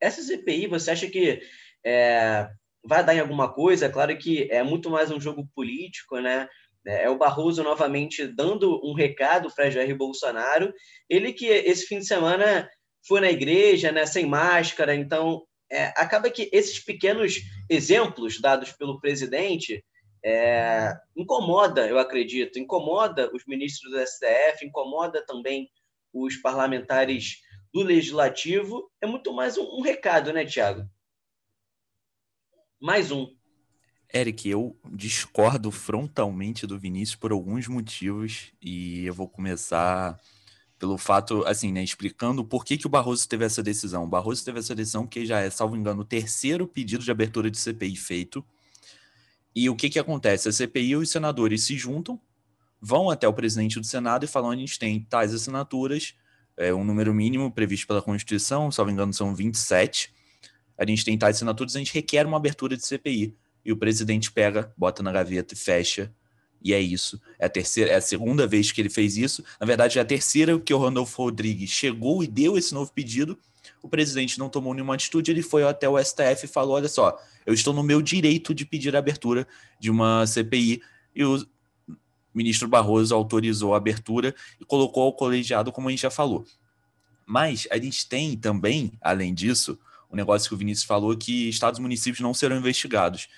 [0.00, 1.40] essa CPI, você acha que
[1.84, 2.48] é,
[2.84, 3.88] vai dar em alguma coisa?
[3.88, 6.48] Claro que é muito mais um jogo político, né?
[6.86, 10.72] É, é o Barroso novamente dando um recado para Jair Bolsonaro.
[11.08, 12.68] Ele que esse fim de semana
[13.06, 14.94] foi na igreja, né, sem máscara.
[14.94, 19.84] Então, é, acaba que esses pequenos exemplos dados pelo presidente
[20.24, 25.68] é, incomoda, eu acredito, incomoda os ministros do STF, incomoda também
[26.12, 27.38] os parlamentares
[27.72, 28.90] do legislativo.
[29.00, 30.86] É muito mais um, um recado, né, Tiago?
[32.80, 33.26] Mais um.
[34.14, 40.20] Eric, eu discordo frontalmente do Vinícius por alguns motivos e eu vou começar
[40.78, 44.04] pelo fato, assim, né, explicando por que, que o Barroso teve essa decisão.
[44.04, 47.50] O Barroso teve essa decisão porque já é, salvo engano, o terceiro pedido de abertura
[47.50, 48.44] de CPI feito.
[49.54, 50.48] E o que, que acontece?
[50.48, 52.20] A CPI e os senadores se juntam,
[52.80, 56.14] vão até o presidente do Senado e falam: a gente tem tais assinaturas,
[56.56, 60.12] é, um número mínimo previsto pela Constituição, salvo engano, são 27.
[60.76, 64.30] A gente tem tais assinaturas, a gente requer uma abertura de CPI e o presidente
[64.30, 66.12] pega, bota na gaveta e fecha.
[66.64, 67.20] E é isso.
[67.38, 69.44] É a terceira, é a segunda vez que ele fez isso.
[69.60, 73.38] Na verdade, é a terceira que o Randolfo Rodrigues chegou e deu esse novo pedido.
[73.82, 77.18] O presidente não tomou nenhuma atitude, ele foi até o STF e falou: olha só,
[77.44, 79.46] eu estou no meu direito de pedir a abertura
[79.80, 80.80] de uma CPI.
[81.14, 81.44] E o
[82.32, 86.44] ministro Barroso autorizou a abertura e colocou o colegiado, como a gente já falou.
[87.26, 91.78] Mas a gente tem também, além disso, o negócio que o Vinícius falou, que estados
[91.78, 93.28] e municípios não serão investigados.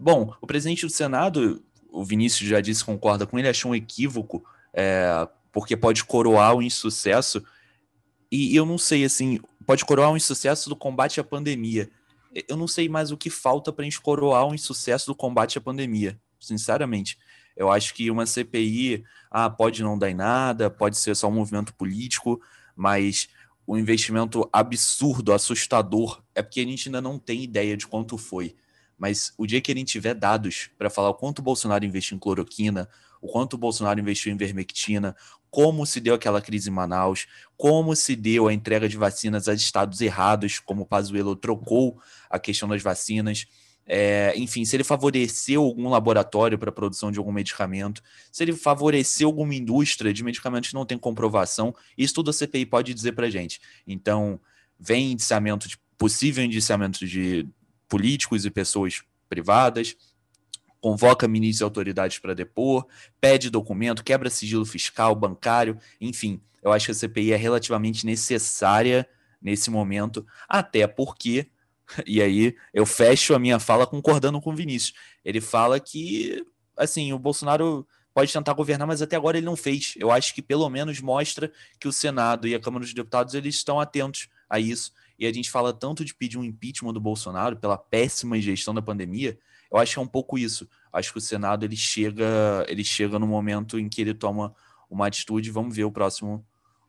[0.00, 4.42] Bom, o presidente do Senado, o Vinícius já disse, concorda com ele, achou um equívoco,
[4.72, 7.44] é, porque pode coroar o insucesso.
[8.32, 11.90] E eu não sei, assim, pode coroar o insucesso do combate à pandemia.
[12.48, 15.58] Eu não sei mais o que falta para a gente coroar o insucesso do combate
[15.58, 17.18] à pandemia, sinceramente.
[17.54, 21.32] Eu acho que uma CPI ah, pode não dar em nada, pode ser só um
[21.32, 22.40] movimento político,
[22.74, 23.28] mas
[23.66, 28.56] o investimento absurdo, assustador, é porque a gente ainda não tem ideia de quanto foi.
[29.00, 32.18] Mas o dia que ele tiver dados para falar o quanto o Bolsonaro investiu em
[32.20, 32.86] cloroquina,
[33.18, 35.16] o quanto o Bolsonaro investiu em vermectina,
[35.50, 39.54] como se deu aquela crise em Manaus, como se deu a entrega de vacinas a
[39.54, 43.46] estados errados, como o Pazuello trocou a questão das vacinas,
[43.86, 48.52] é, enfim, se ele favoreceu algum laboratório para a produção de algum medicamento, se ele
[48.52, 53.12] favoreceu alguma indústria de medicamentos que não tem comprovação, isso tudo a CPI pode dizer
[53.12, 53.60] para gente.
[53.86, 54.38] Então,
[54.78, 57.48] vem indiciamento de, possível indiciamento de
[57.90, 59.96] políticos e pessoas privadas,
[60.80, 62.86] convoca ministros e autoridades para depor,
[63.20, 69.06] pede documento, quebra sigilo fiscal, bancário, enfim, eu acho que a CPI é relativamente necessária
[69.42, 71.50] nesse momento, até porque,
[72.06, 77.12] e aí eu fecho a minha fala concordando com o Vinícius, ele fala que, assim,
[77.12, 79.94] o Bolsonaro pode tentar governar, mas até agora ele não fez.
[79.96, 83.54] Eu acho que pelo menos mostra que o Senado e a Câmara dos Deputados eles
[83.54, 87.54] estão atentos a isso e a gente fala tanto de pedir um impeachment do Bolsonaro
[87.58, 89.38] pela péssima gestão da pandemia,
[89.70, 90.66] eu acho que é um pouco isso.
[90.90, 94.54] Acho que o Senado ele chega, ele chega no momento em que ele toma
[94.88, 95.50] uma atitude.
[95.50, 96.44] Vamos ver o próximo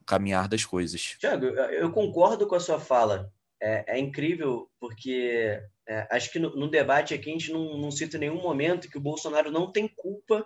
[0.05, 1.17] caminhar das coisas.
[1.19, 3.29] Tiago, eu concordo com a sua fala.
[3.61, 7.91] É, é incrível porque é, acho que no, no, debate aqui a gente não, não
[7.91, 10.43] cita nenhum momento que o Bolsonaro não tem culpa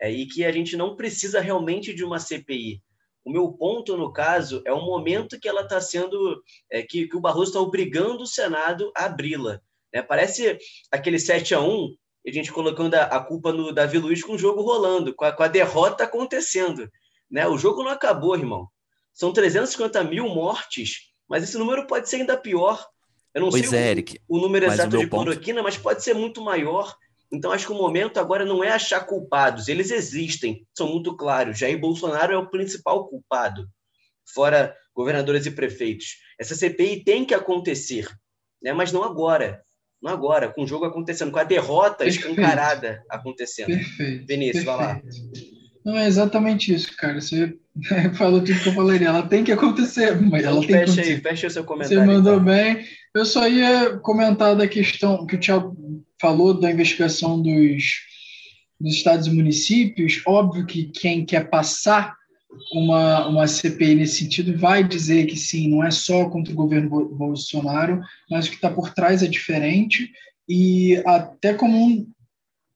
[0.00, 2.82] é, e que a gente não precisa realmente de uma CPI.
[3.26, 6.40] O meu ponto, no caso, é o momento que ela está sendo.
[6.70, 9.60] É, que, que, o Barroso está obrigando o Senado a abri-la.
[9.92, 10.56] É, parece
[10.92, 11.92] aquele 7 a 1
[12.24, 15.32] a gente colocando a, a, culpa no Davi Luiz com o jogo rolando, com a,
[15.32, 16.88] com a derrota acontecendo.
[17.28, 17.48] Né?
[17.48, 18.68] O jogo não acabou, irmão.
[19.12, 22.84] São 350 mil mortes, mas esse número pode ser ainda pior.
[23.34, 26.14] Eu não pois sei é, o, Eric, o número exato de cloroquina, mas pode ser
[26.14, 26.96] muito maior.
[27.32, 29.68] Então, acho que o momento agora não é achar culpados.
[29.68, 31.58] Eles existem, são muito claros.
[31.58, 33.68] Jair Bolsonaro é o principal culpado,
[34.32, 36.16] fora governadores e prefeitos.
[36.38, 38.08] Essa CPI tem que acontecer,
[38.62, 38.72] né?
[38.72, 39.62] mas não agora.
[40.02, 42.28] Não agora, com o jogo acontecendo, com a derrota Perfeito.
[42.28, 43.68] escancarada acontecendo.
[43.68, 44.26] Perfeito.
[44.26, 44.76] Vinícius, Perfeito.
[44.76, 45.02] vai lá.
[45.84, 47.20] Não, é exatamente isso, cara.
[47.20, 47.56] Você
[48.18, 49.08] falou tudo que eu falaria.
[49.08, 51.28] Ela tem que acontecer, mas ela então, tem fecha que aí, acontecer.
[51.28, 52.00] fecha o seu comentário.
[52.00, 52.44] Você mandou então.
[52.44, 52.84] bem.
[53.14, 57.84] Eu só ia comentar da questão que o Thiago falou da investigação dos,
[58.80, 60.22] dos estados e municípios.
[60.26, 62.14] Óbvio que quem quer passar
[62.72, 67.08] uma, uma CPI nesse sentido vai dizer que sim, não é só contra o governo
[67.08, 68.00] Bolsonaro,
[68.30, 70.10] mas o que está por trás é diferente.
[70.48, 72.06] E até como um,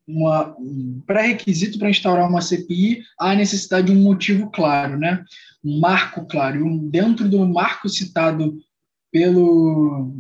[0.07, 5.25] uma, um pré-requisito para instaurar uma CPI, há necessidade de um motivo claro, né?
[5.65, 6.65] um marco claro.
[6.65, 8.59] Um, dentro do marco citado
[9.13, 10.15] pelo,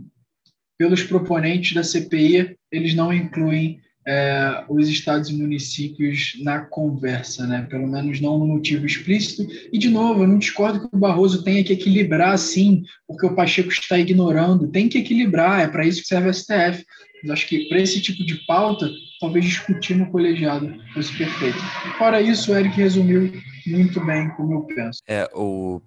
[0.78, 7.66] pelos proponentes da CPI, eles não incluem é, os estados e municípios na conversa, né?
[7.68, 9.46] pelo menos não no motivo explícito.
[9.72, 13.34] E, de novo, eu não discordo que o Barroso tenha que equilibrar, sim, porque o
[13.34, 14.68] Pacheco está ignorando.
[14.68, 16.84] Tem que equilibrar, é para isso que serve a STF.
[17.22, 18.88] Mas acho que para esse tipo de pauta,
[19.20, 21.58] talvez discutir no colegiado fosse perfeito.
[21.98, 23.30] Fora isso, o Eric resumiu
[23.66, 25.00] muito bem como eu penso.
[25.06, 25.28] É,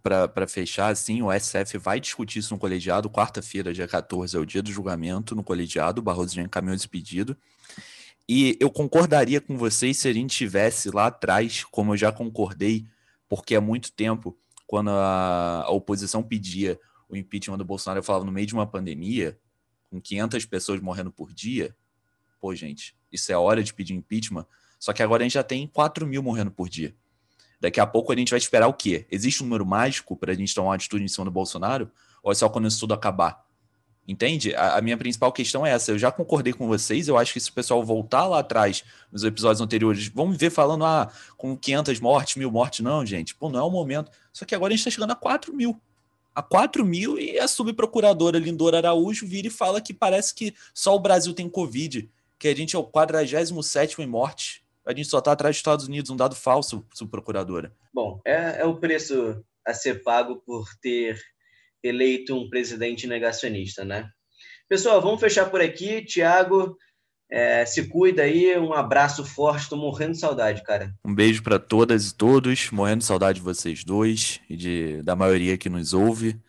[0.03, 3.09] para fechar, assim, o SF vai discutir isso no colegiado.
[3.09, 5.99] Quarta-feira, dia 14, é o dia do julgamento no colegiado.
[5.99, 7.35] O Barroso já encaminhou esse pedido.
[8.27, 12.85] E eu concordaria com vocês se a gente tivesse lá atrás, como eu já concordei,
[13.27, 18.25] porque há muito tempo, quando a, a oposição pedia o impeachment do Bolsonaro, eu falava
[18.25, 19.37] no meio de uma pandemia,
[19.89, 21.75] com 500 pessoas morrendo por dia,
[22.39, 24.45] pô, gente, isso é hora de pedir impeachment.
[24.79, 26.95] Só que agora a gente já tem 4 mil morrendo por dia.
[27.59, 29.05] Daqui a pouco a gente vai esperar o quê?
[29.09, 31.89] Existe um número mágico para a gente tomar uma atitude em cima do Bolsonaro?
[32.21, 33.42] Ou é só quando isso tudo acabar?
[34.07, 34.53] Entende?
[34.53, 35.91] A, a, minha principal questão é essa.
[35.91, 37.07] Eu já concordei com vocês.
[37.07, 40.83] Eu acho que se o pessoal voltar lá atrás, nos episódios anteriores, vamos ver falando,
[40.83, 42.81] ah, com 500 mortes, mil mortes.
[42.81, 43.33] Não, gente.
[43.33, 44.11] Pô, não é o momento.
[44.33, 45.79] Só que agora a gente está chegando a 4 mil.
[46.35, 50.95] A 4 mil e a subprocuradora Lindora Araújo vira e fala que parece que só
[50.95, 54.63] o Brasil tem Covid, que a gente é o 47 em morte.
[54.85, 57.71] A gente só está atrás dos Estados Unidos, um dado falso, subprocuradora.
[57.93, 61.21] Bom, é, é o preço a ser pago por ter
[61.83, 64.09] eleito um presidente negacionista, né?
[64.69, 66.03] Pessoal, vamos fechar por aqui.
[66.03, 66.77] Tiago,
[67.29, 68.57] é, se cuida aí.
[68.57, 69.63] Um abraço forte.
[69.63, 70.93] Estou morrendo de saudade, cara.
[71.03, 72.71] Um beijo para todas e todos.
[72.71, 76.39] Morrendo de saudade de vocês dois e de, da maioria que nos ouve.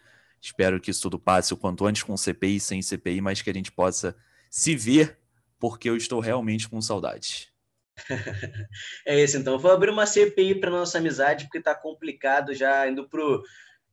[0.41, 3.49] Espero que isso tudo passe o quanto antes com CPI e sem CPI, mas que
[3.49, 4.15] a gente possa
[4.51, 5.19] se ver,
[5.59, 7.49] porque eu estou realmente com saudade.
[9.07, 9.59] é isso, então.
[9.59, 13.43] Vou abrir uma CPI para nossa amizade, porque está complicado já indo pro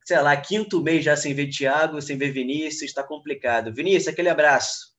[0.04, 3.72] sei lá, quinto mês já sem ver Thiago, sem ver Vinícius, está complicado.
[3.72, 4.92] Vinícius, aquele abraço.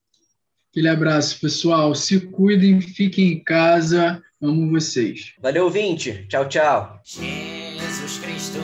[0.71, 1.93] Aquele abraço, pessoal.
[1.93, 4.21] Se cuidem, fiquem em casa.
[4.41, 5.33] Amo vocês.
[5.39, 6.25] Valeu, vinte.
[6.27, 6.99] Tchau, tchau.
[7.05, 8.59] Jesus Cristo,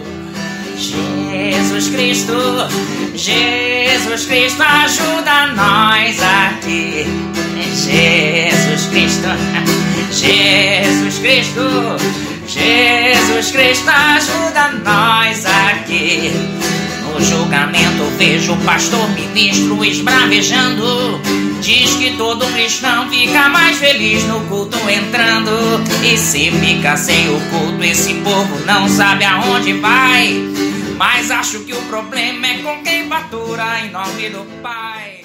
[0.75, 2.33] Jesus Cristo,
[3.13, 7.05] Jesus Cristo, ajuda nós aqui.
[7.75, 9.27] Jesus Cristo,
[10.11, 12.28] Jesus Cristo.
[12.49, 16.31] Jesus Cristo ajuda nós aqui.
[17.03, 21.21] No julgamento vejo o pastor ministro esbravejando.
[21.61, 25.51] Diz que todo cristão fica mais feliz no culto entrando.
[26.03, 30.33] E se fica sem o culto, esse povo não sabe aonde vai.
[30.97, 35.18] Mas acho que o problema é com quem fatura em nome do Pai.